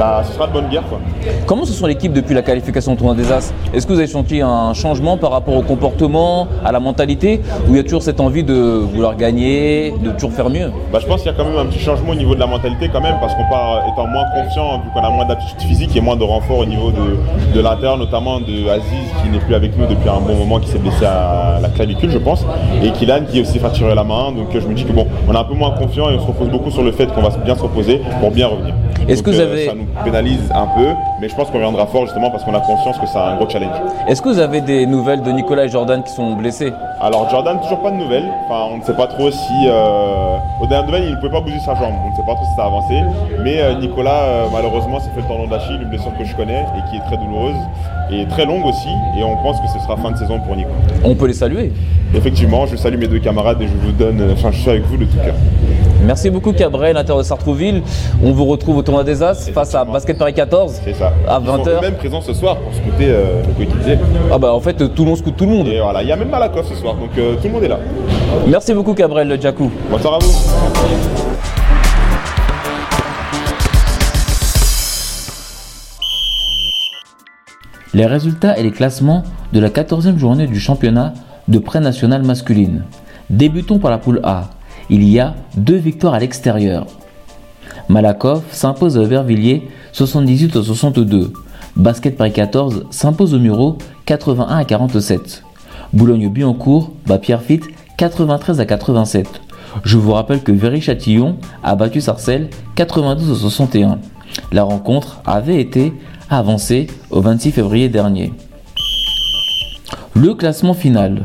là, 0.00 0.22
ce 0.26 0.32
sera 0.32 0.46
de 0.46 0.52
bonne 0.52 0.68
guerre. 0.68 0.82
Quoi. 0.88 0.98
Comment 1.46 1.64
se 1.64 1.72
sont 1.72 1.86
l'équipe 1.86 2.12
depuis 2.12 2.34
la 2.34 2.42
qualification 2.42 2.92
au 2.92 2.96
tournoi 2.96 3.14
des 3.14 3.30
As? 3.30 3.52
Est-ce 3.72 3.86
que 3.86 3.92
vous 3.92 3.98
avez 3.98 4.08
senti 4.08 4.40
un 4.40 4.74
changement 4.74 5.16
par 5.16 5.30
rapport 5.30 5.54
au 5.54 5.62
comportement, 5.62 6.48
à 6.64 6.72
la 6.72 6.80
mentalité, 6.80 7.40
ou 7.68 7.72
il 7.72 7.76
y 7.76 7.80
a 7.80 7.82
toujours 7.82 8.02
cette 8.02 8.20
envie 8.20 8.42
de 8.42 8.54
vouloir 8.54 9.14
gagner, 9.16 9.94
de 10.02 10.10
toujours 10.10 10.32
faire 10.32 10.50
mieux? 10.50 10.70
Bah, 10.92 10.98
je 11.00 11.06
pense 11.06 11.22
qu'il 11.22 11.30
y 11.30 11.34
a 11.34 11.36
quand 11.36 11.44
même 11.44 11.58
un 11.58 11.66
petit 11.66 11.78
changement 11.78 12.12
au 12.12 12.14
niveau 12.16 12.34
de 12.34 12.40
la 12.40 12.46
mentalité 12.46 12.88
quand 12.92 13.00
même, 13.00 13.16
parce 13.20 13.34
qu'on 13.34 13.48
part 13.48 13.84
étant 13.92 14.06
moins 14.06 14.24
confiant, 14.34 14.78
vu 14.78 14.90
qu'on 14.94 15.00
a 15.00 15.10
moins 15.10 15.26
d'aptitude 15.26 15.60
physique 15.68 15.94
et 15.96 16.00
moins 16.00 16.16
de 16.16 16.24
renfort 16.24 16.58
au 16.58 16.66
niveau 16.66 16.90
de, 16.90 17.54
de 17.54 17.60
l'intérieur, 17.60 17.98
notamment 17.98 18.40
de 18.40 18.68
Aziz 18.68 19.06
qui 19.22 19.28
n'est 19.28 19.38
plus 19.38 19.54
avec 19.54 19.76
nous 19.78 19.86
depuis 19.86 20.08
un 20.08 20.20
bon 20.20 20.34
moment, 20.34 20.58
qui 20.58 20.68
s'est 20.70 20.78
blessé 20.78 21.04
à 21.04 21.58
la 21.60 21.68
clavicule, 21.68 22.10
je 22.10 22.18
pense, 22.18 22.44
et 22.82 22.90
Kylan 22.90 23.24
qui 23.30 23.38
est 23.38 23.42
aussi 23.42 23.58
fracturé 23.58 23.94
la 23.94 24.04
main. 24.04 24.32
Donc 24.32 24.48
je 24.54 24.66
me 24.66 24.74
dis 24.74 24.84
que 24.84 24.92
bon, 24.92 25.06
on 25.28 25.34
est 25.34 25.38
un 25.38 25.44
peu 25.44 25.54
moins 25.54 25.72
confiant 25.72 26.08
et 26.10 26.14
on 26.14 26.20
se 26.20 26.26
repose 26.26 26.48
beaucoup 26.48 26.70
sur 26.70 26.82
le 26.82 26.92
fait 26.92 27.06
qu'on 27.12 27.20
va 27.22 27.30
bien 27.44 27.54
se 27.54 27.62
reposer 27.62 28.00
pour 28.20 28.30
bien 28.30 28.46
revenir. 28.46 28.74
Est-ce 29.08 29.22
que 29.22 29.30
vous 29.30 29.40
euh, 29.40 29.52
avez- 29.52 29.66
Ça 29.66 29.74
nous 29.74 29.86
pénalise 30.04 30.50
un 30.54 30.66
peu, 30.66 30.94
mais 31.20 31.28
je 31.28 31.34
pense 31.34 31.48
qu'on 31.48 31.58
reviendra 31.58 31.86
fort 31.86 32.06
justement 32.06 32.30
parce 32.30 32.44
qu'on 32.44 32.54
a 32.54 32.60
conscience 32.60 32.98
que 32.98 33.06
c'est 33.06 33.18
un 33.18 33.36
gros 33.36 33.48
challenge. 33.48 33.76
Est-ce 34.08 34.22
que 34.22 34.28
vous 34.28 34.38
avez 34.38 34.60
des 34.60 34.86
nouvelles 34.86 35.22
de 35.22 35.30
Nicolas 35.30 35.64
et 35.64 35.68
Jordan 35.68 36.02
qui 36.02 36.12
sont 36.12 36.34
blessés? 36.36 36.72
Alors 37.00 37.28
Jordan, 37.30 37.60
toujours 37.60 37.80
pas 37.80 37.90
de 37.90 37.96
nouvelles. 37.96 38.30
Enfin, 38.46 38.72
on 38.72 38.78
ne 38.78 38.82
sait 38.82 38.94
pas 38.94 39.06
trop 39.06 39.30
si. 39.30 39.52
Euh... 39.66 40.36
Au 40.60 40.66
dernier 40.66 40.86
nouvelle, 40.86 41.04
il 41.04 41.10
ne 41.12 41.16
pouvait 41.16 41.30
pas 41.30 41.40
bouger 41.40 41.58
sa 41.60 41.74
jambe. 41.74 41.94
On 42.04 42.10
ne 42.10 42.16
sait 42.16 42.26
pas 42.26 42.34
trop 42.34 42.44
si 42.44 42.54
ça 42.56 42.64
a 42.64 42.66
avancé. 42.66 43.00
Mais 43.42 43.60
euh, 43.60 43.74
Nicolas, 43.78 44.22
euh, 44.22 44.46
malheureusement, 44.52 45.00
s'est 45.00 45.10
fait 45.10 45.22
le 45.22 45.26
tendon 45.26 45.46
d'Achille, 45.46 45.80
une 45.80 45.88
blessure 45.88 46.12
que 46.18 46.24
je 46.24 46.36
connais 46.36 46.60
et 46.60 46.90
qui 46.90 46.96
est 46.96 47.04
très 47.06 47.16
douloureuse 47.16 47.56
et 48.10 48.26
très 48.26 48.44
longue 48.44 48.66
aussi. 48.66 48.90
Et 49.16 49.24
on 49.24 49.36
pense 49.42 49.60
que 49.60 49.68
ce 49.68 49.78
sera 49.78 49.96
fin 49.96 50.10
de 50.10 50.16
saison 50.18 50.38
pour 50.40 50.56
Nico. 50.56 50.70
On 51.04 51.14
peut 51.14 51.26
les 51.26 51.32
saluer. 51.32 51.72
Effectivement, 52.14 52.66
je 52.66 52.76
salue 52.76 52.98
mes 52.98 53.06
deux 53.06 53.20
camarades 53.20 53.62
et 53.62 53.68
je 53.68 53.72
vous 53.86 53.92
donne. 53.92 54.20
euh, 54.20 54.32
Enfin, 54.32 54.50
je 54.50 54.60
suis 54.60 54.70
avec 54.70 54.84
vous 54.86 54.96
de 54.96 55.04
tout 55.04 55.16
cœur. 55.24 55.34
Merci 56.04 56.30
beaucoup 56.30 56.52
Cabrel, 56.52 56.94
l'Inter 56.94 57.14
de 57.18 57.22
Sartrouville. 57.22 57.82
On 58.24 58.32
vous 58.32 58.46
retrouve 58.46 58.78
au 58.78 58.82
tournoi 58.82 59.04
des 59.04 59.22
As 59.22 59.50
face 59.50 59.74
à. 59.74 59.84
Basket 59.84 60.16
Paris 60.18 60.32
14 60.34 60.80
C'est 60.84 60.94
ça. 60.94 61.12
à 61.28 61.38
Ils 61.40 61.46
sont 61.46 61.56
20h. 61.58 61.68
eux-mêmes 61.78 61.94
présents 61.96 62.20
ce 62.22 62.32
soir 62.32 62.56
pour 62.56 62.72
scouter 62.74 63.06
euh, 63.10 63.42
le 63.46 63.52
coéquipier. 63.52 63.98
Ah 64.32 64.38
bah 64.38 64.52
en 64.54 64.60
fait 64.60 64.74
tout 64.74 65.02
le 65.04 65.10
monde 65.10 65.18
scoute 65.18 65.36
tout 65.36 65.44
le 65.44 65.50
monde. 65.50 65.68
Et 65.68 65.78
voilà, 65.80 66.02
il 66.02 66.08
y 66.08 66.12
a 66.12 66.16
même 66.16 66.30
Malakoff 66.30 66.68
ce 66.68 66.74
soir, 66.74 66.94
donc 66.94 67.10
euh, 67.18 67.34
tout 67.36 67.46
le 67.48 67.50
monde 67.52 67.64
est 67.64 67.68
là. 67.68 67.78
Merci 68.48 68.72
beaucoup 68.74 68.94
Cabrel 68.94 69.38
Jacou. 69.40 69.70
Bonsoir 69.90 70.14
à 70.14 70.18
vous. 70.20 70.32
Les 77.92 78.06
résultats 78.06 78.56
et 78.58 78.62
les 78.62 78.70
classements 78.70 79.24
de 79.52 79.60
la 79.60 79.68
14e 79.68 80.16
journée 80.16 80.46
du 80.46 80.60
championnat 80.60 81.12
de 81.50 81.58
pré-national 81.58 82.22
masculine. 82.22 82.84
Débutons 83.28 83.78
par 83.78 83.90
la 83.90 83.98
poule 83.98 84.20
A. 84.22 84.50
Il 84.88 85.06
y 85.08 85.20
a 85.20 85.34
deux 85.56 85.76
victoires 85.76 86.14
à 86.14 86.18
l'extérieur. 86.20 86.86
Malakoff 87.88 88.42
s'impose 88.52 88.96
à 88.96 89.02
Aubervilliers 89.02 89.68
78 89.92 90.56
à 90.56 90.62
62. 90.62 91.32
Basket 91.76 92.16
Paris 92.16 92.32
14 92.32 92.86
s'impose 92.90 93.34
au 93.34 93.38
Muro 93.38 93.78
81 94.06 94.56
à 94.56 94.64
47. 94.64 95.42
Boulogne-Billancourt 95.92 96.92
bat 97.06 97.18
Pierrefitte 97.18 97.66
93 97.96 98.60
à 98.60 98.64
87. 98.64 99.28
Je 99.84 99.96
vous 99.98 100.12
rappelle 100.12 100.42
que 100.42 100.52
Véry-Châtillon 100.52 101.36
a 101.62 101.74
battu 101.74 102.00
Sarcelles 102.00 102.48
92 102.76 103.30
à 103.30 103.40
61. 103.40 103.98
La 104.52 104.62
rencontre 104.62 105.20
avait 105.26 105.60
été 105.60 105.92
avancée 106.28 106.86
au 107.10 107.20
26 107.20 107.52
février 107.52 107.88
dernier. 107.88 108.32
Le 110.14 110.34
classement 110.34 110.74
final. 110.74 111.22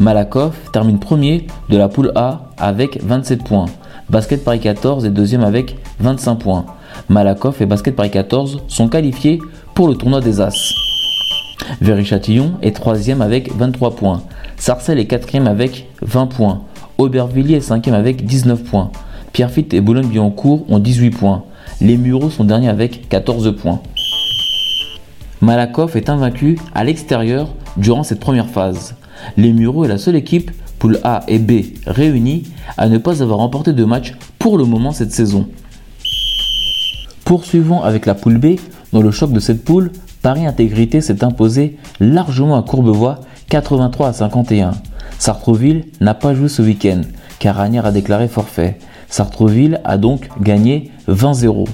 Malakoff 0.00 0.70
termine 0.72 0.98
premier 0.98 1.46
de 1.68 1.76
la 1.76 1.88
poule 1.88 2.12
A 2.14 2.50
avec 2.58 3.02
27 3.02 3.44
points. 3.44 3.66
Basket 4.08 4.44
Paris 4.44 4.60
14 4.60 5.04
est 5.04 5.10
deuxième 5.10 5.42
avec 5.42 5.76
25 6.00 6.36
points. 6.36 6.66
Malakoff 7.08 7.60
et 7.60 7.66
Basket 7.66 7.94
Paris 7.94 8.10
14 8.10 8.62
sont 8.68 8.88
qualifiés 8.88 9.40
pour 9.74 9.88
le 9.88 9.94
tournoi 9.94 10.20
des 10.20 10.40
As. 10.40 10.74
Véry-Châtillon 11.80 12.52
est 12.62 12.76
troisième 12.76 13.22
avec 13.22 13.52
23 13.54 13.96
points. 13.96 14.22
Sarcelles 14.56 14.98
est 14.98 15.06
quatrième 15.06 15.46
avec 15.46 15.88
20 16.02 16.26
points. 16.26 16.62
Aubervilliers 16.98 17.56
est 17.56 17.60
cinquième 17.60 17.94
avec 17.94 18.24
19 18.24 18.64
points. 18.64 18.90
Pierrefitte 19.32 19.74
et 19.74 19.80
Boulogne-Billancourt 19.80 20.64
ont 20.68 20.78
18 20.78 21.10
points. 21.10 21.44
Les 21.80 21.96
Mureaux 21.96 22.30
sont 22.30 22.44
derniers 22.44 22.68
avec 22.68 23.08
14 23.08 23.54
points. 23.56 23.80
Malakoff 25.42 25.96
est 25.96 26.08
invaincu 26.08 26.58
à 26.74 26.84
l'extérieur 26.84 27.48
durant 27.76 28.02
cette 28.02 28.20
première 28.20 28.48
phase. 28.48 28.94
Les 29.36 29.52
Mureaux 29.52 29.84
est 29.84 29.88
la 29.88 29.98
seule 29.98 30.16
équipe, 30.16 30.50
poule 30.78 30.98
A 31.04 31.22
et 31.28 31.38
B 31.38 31.62
réunies, 31.86 32.44
à 32.76 32.88
ne 32.88 32.98
pas 32.98 33.22
avoir 33.22 33.38
remporté 33.38 33.72
de 33.72 33.84
match 33.84 34.14
pour 34.38 34.58
le 34.58 34.64
moment 34.64 34.92
cette 34.92 35.12
saison. 35.12 35.46
Poursuivons 37.24 37.82
avec 37.82 38.06
la 38.06 38.14
poule 38.14 38.38
B. 38.38 38.56
Dans 38.92 39.02
le 39.02 39.10
choc 39.10 39.32
de 39.32 39.40
cette 39.40 39.64
poule, 39.64 39.90
Paris 40.22 40.46
Intégrité 40.46 41.00
s'est 41.00 41.24
imposé 41.24 41.76
largement 42.00 42.56
à 42.56 42.62
Courbevoie 42.62 43.20
83 43.48 44.08
à 44.08 44.12
51. 44.12 44.72
Sartreville 45.18 45.86
n'a 46.00 46.14
pas 46.14 46.34
joué 46.34 46.48
ce 46.48 46.62
week-end 46.62 47.00
car 47.38 47.56
Ranière 47.56 47.86
a 47.86 47.92
déclaré 47.92 48.28
forfait. 48.28 48.78
Sartreville 49.08 49.80
a 49.84 49.98
donc 49.98 50.28
gagné 50.40 50.90
20-0. 51.08 51.68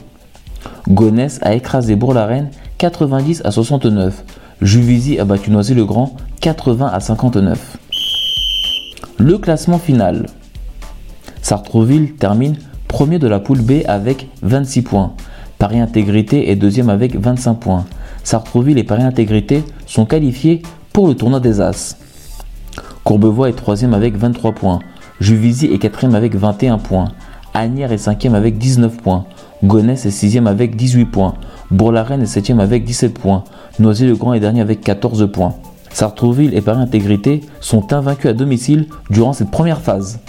Gonesse 0.89 1.39
a 1.43 1.55
écrasé 1.55 1.97
Bourg-la-Reine 1.97 2.51
90 2.79 3.43
à 3.45 3.51
69. 3.51 4.25
Juvisy 4.61 5.19
a 5.19 5.25
battu 5.25 5.51
Noisy-le-Grand 5.51 6.17
80 6.43 6.91
à 6.93 6.99
59. 6.99 7.77
Le 9.19 9.39
classement 9.39 9.79
final. 9.79 10.27
Sartreville 11.41 12.15
termine 12.17 12.57
premier 12.89 13.21
de 13.21 13.29
la 13.29 13.39
poule 13.39 13.61
B 13.61 13.85
avec 13.87 14.27
26 14.43 14.83
points. 14.83 15.13
Paris 15.61 15.79
Intégrité 15.79 16.51
est 16.51 16.57
deuxième 16.57 16.91
avec 16.91 17.15
25 17.15 17.55
points. 17.55 17.85
Sartreville 18.25 18.77
et 18.79 18.83
Paris 18.83 19.05
Intégrité 19.05 19.63
sont 19.87 20.05
qualifiés 20.05 20.63
pour 20.93 21.07
le 21.07 21.15
tournoi 21.15 21.39
des 21.39 21.61
As. 21.61 21.97
Courbevoie 23.05 23.49
est 23.49 23.53
troisième 23.53 23.95
avec 23.95 24.17
23 24.17 24.51
points. 24.51 24.81
Juvisy 25.21 25.67
est 25.67 25.79
quatrième 25.79 26.17
avec 26.17 26.35
21 26.35 26.79
points. 26.79 27.13
Agnières 27.55 27.93
est 27.93 27.99
cinquième 27.99 28.35
avec 28.35 28.59
19 28.59 28.97
points. 28.97 29.27
Gonesse 29.63 30.07
est 30.07 30.11
sixième 30.11 30.49
avec 30.49 30.75
18 30.75 31.05
points. 31.05 31.35
Bourg-la-Reine 31.71 32.23
est 32.23 32.27
septième 32.27 32.59
avec 32.59 32.83
17 32.83 33.15
points. 33.17 33.45
Noisy-le-Grand 33.79 34.35
est 34.35 34.41
dernier 34.41 34.61
avec 34.61 34.81
14 34.81 35.31
points. 35.31 35.55
Sartrouville 35.93 36.55
et 36.55 36.61
Paris 36.61 36.81
Intégrité 36.81 37.43
sont 37.61 37.93
invaincus 37.93 38.31
à 38.31 38.35
domicile 38.35 38.87
durant 39.11 39.33
cette 39.33 39.51
première 39.51 39.81
phase. 39.81 40.21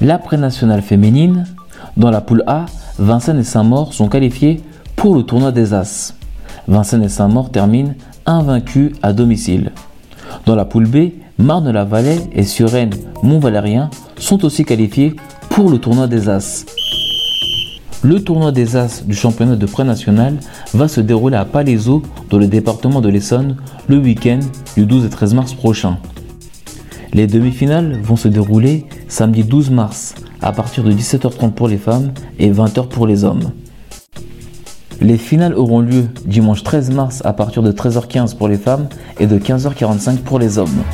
L'après-nationale 0.00 0.82
féminine, 0.82 1.46
dans 1.96 2.10
la 2.10 2.20
poule 2.20 2.42
A, 2.46 2.66
Vincennes 2.98 3.38
et 3.38 3.44
Saint-Maur 3.44 3.94
sont 3.94 4.08
qualifiés 4.08 4.62
pour 4.96 5.14
le 5.14 5.22
tournoi 5.22 5.52
des 5.52 5.74
As. 5.74 6.14
Vincennes 6.68 7.02
et 7.02 7.08
Saint-Maur 7.08 7.50
terminent 7.50 7.94
invaincus 8.26 8.92
à 9.02 9.12
domicile. 9.12 9.72
Dans 10.46 10.56
la 10.56 10.64
poule 10.64 10.86
B, 10.86 11.12
Marne-la-Vallée 11.38 12.20
et 12.32 12.42
Suresnes 12.42 12.94
Mont-Valérien 13.22 13.90
sont 14.18 14.44
aussi 14.44 14.64
qualifiés 14.64 15.16
pour 15.48 15.70
le 15.70 15.78
tournoi 15.78 16.06
des 16.06 16.28
As. 16.28 16.66
Le 18.02 18.24
tournoi 18.24 18.50
des 18.50 18.76
As 18.76 19.04
du 19.04 19.14
championnat 19.14 19.56
de 19.56 19.66
pré-national 19.66 20.38
va 20.72 20.88
se 20.88 21.02
dérouler 21.02 21.36
à 21.36 21.44
Palaiseau 21.44 22.02
dans 22.30 22.38
le 22.38 22.46
département 22.46 23.02
de 23.02 23.10
l'Essonne 23.10 23.56
le 23.88 23.98
week-end 23.98 24.40
du 24.74 24.86
12 24.86 25.04
et 25.04 25.10
13 25.10 25.34
mars 25.34 25.52
prochain. 25.52 25.98
Les 27.12 27.26
demi-finales 27.26 28.00
vont 28.02 28.16
se 28.16 28.28
dérouler 28.28 28.86
samedi 29.08 29.44
12 29.44 29.70
mars 29.70 30.14
à 30.40 30.52
partir 30.52 30.82
de 30.82 30.92
17h30 30.92 31.50
pour 31.50 31.68
les 31.68 31.76
femmes 31.76 32.12
et 32.38 32.50
20h 32.50 32.88
pour 32.88 33.06
les 33.06 33.24
hommes. 33.24 33.50
Les 35.02 35.18
finales 35.18 35.54
auront 35.54 35.80
lieu 35.80 36.06
dimanche 36.24 36.62
13 36.62 36.92
mars 36.92 37.20
à 37.26 37.34
partir 37.34 37.62
de 37.62 37.70
13h15 37.70 38.34
pour 38.34 38.48
les 38.48 38.56
femmes 38.56 38.88
et 39.18 39.26
de 39.26 39.38
15h45 39.38 40.18
pour 40.18 40.38
les 40.38 40.56
hommes. 40.56 40.84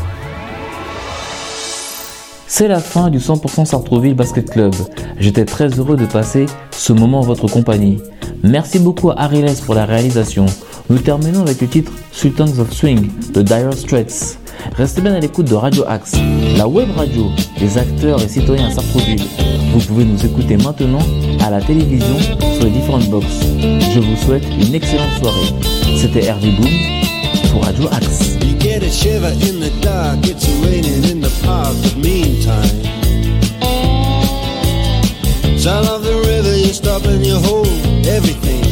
C'est 2.49 2.69
la 2.69 2.79
fin 2.79 3.11
du 3.11 3.19
100% 3.19 3.65
Sartrouville 3.65 4.15
Basket 4.15 4.49
Club. 4.49 4.75
J'étais 5.19 5.45
très 5.45 5.69
heureux 5.79 5.97
de 5.97 6.07
passer 6.07 6.47
ce 6.71 6.93
moment 6.93 7.21
en 7.21 7.23
votre 7.23 7.49
compagnie. 7.49 7.99
Merci 8.45 8.79
beaucoup 8.79 9.11
à 9.11 9.21
Ariles 9.23 9.53
pour 9.65 9.75
la 9.75 9.85
réalisation. 9.85 10.47
Nous 10.89 10.99
terminons 10.99 11.43
avec 11.43 11.61
le 11.61 11.67
titre 11.67 11.93
Sultans 12.13 12.59
of 12.59 12.73
Swing 12.73 13.11
de 13.35 13.43
Dire 13.43 13.73
Straits. 13.75 14.39
Restez 14.77 15.01
bien 15.01 15.15
à 15.15 15.21
l'écoute 15.21 15.51
de 15.51 15.55
Radio 15.55 15.85
Axe, 15.89 16.15
la 16.57 16.69
web 16.69 16.89
radio 16.97 17.27
des 17.59 17.79
acteurs 17.79 18.23
et 18.23 18.29
citoyens 18.29 18.69
à 18.69 18.71
Sartrouville. 18.71 19.23
Vous 19.73 19.81
pouvez 19.81 20.05
nous 20.05 20.25
écouter 20.25 20.57
maintenant 20.57 21.03
à 21.45 21.51
la 21.51 21.61
télévision 21.61 22.19
sur 22.55 22.65
les 22.65 22.71
différentes 22.71 23.11
boxes. 23.11 23.41
Je 23.93 24.01
vous 24.01 24.17
souhaite 24.25 24.45
une 24.61 24.75
excellente 24.75 25.13
soirée. 25.21 25.53
C'était 25.97 26.25
Hervé 26.25 26.53
Boom 26.53 26.71
pour 27.51 27.65
Radio 27.65 27.89
Axe. 27.91 28.37
Park, 31.47 31.77
but 31.83 31.97
meantime. 31.97 32.83
Sound 35.57 35.87
of 35.89 36.03
the 36.03 36.15
river, 36.27 36.57
you 36.57 36.73
stop 36.73 37.05
and 37.05 37.25
you 37.25 37.39
hold 37.39 37.69
everything. 38.07 38.65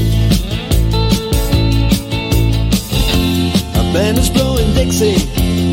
A 3.80 3.82
band 3.94 4.18
is 4.18 4.28
blowing 4.28 4.72
Dixie, 4.74 5.18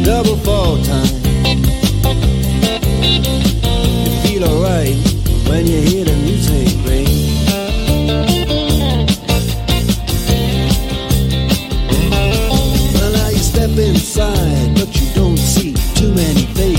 double 0.03 0.37
fall 0.37 0.77
time. 0.83 1.09
You 4.05 4.11
feel 4.23 4.43
alright 4.45 4.95
when 5.49 5.65
you 5.65 5.81
hear 5.81 6.05
the 6.05 6.15
music 6.27 6.69
ring. 6.87 7.09
Well, 12.93 13.11
now 13.11 13.29
you 13.29 13.39
step 13.39 13.71
inside, 13.71 14.75
but 14.75 14.95
you 14.99 15.07
don't 15.15 15.37
see 15.37 15.73
too 15.95 16.13
many 16.13 16.45
faces. 16.53 16.70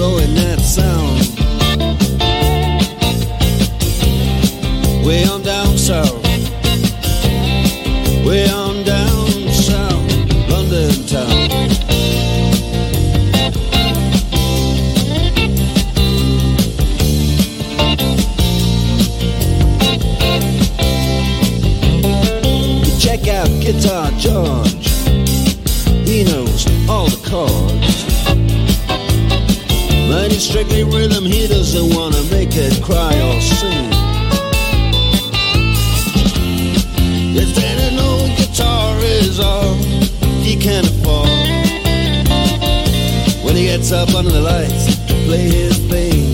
Blowing 0.00 0.34
that 0.34 0.58
sound. 0.60 1.20
Way 5.04 5.24
on 5.26 5.42
down 5.42 5.76
south. 5.76 6.24
Way 8.24 8.48
on 8.48 8.82
down 8.82 9.28
south, 9.52 10.08
London 10.48 10.94
town. 11.06 11.40
You 22.84 22.98
check 22.98 23.28
out 23.28 23.50
Guitar 23.60 24.10
George. 24.12 24.88
He 26.08 26.24
knows 26.24 26.66
all 26.88 27.06
the 27.10 27.20
chords. 27.28 27.99
But 30.10 30.32
it's 30.32 30.42
strictly 30.42 30.82
rhythm, 30.82 31.24
he 31.24 31.46
doesn't 31.46 31.94
wanna 31.94 32.20
make 32.32 32.56
it 32.56 32.82
cry 32.82 33.14
or 33.28 33.40
sing. 33.40 33.90
If 37.42 37.56
any 37.56 37.96
old 37.96 38.36
guitar 38.36 38.98
is 38.98 39.38
all 39.38 39.76
he 40.42 40.56
can 40.56 40.84
afford. 40.84 41.28
When 43.44 43.54
he 43.54 43.66
gets 43.66 43.92
up 43.92 44.12
under 44.12 44.32
the 44.32 44.40
lights 44.40 44.96
play 45.26 45.48
his 45.48 45.78
thing. 45.88 46.29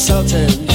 Sultan. 0.00 0.69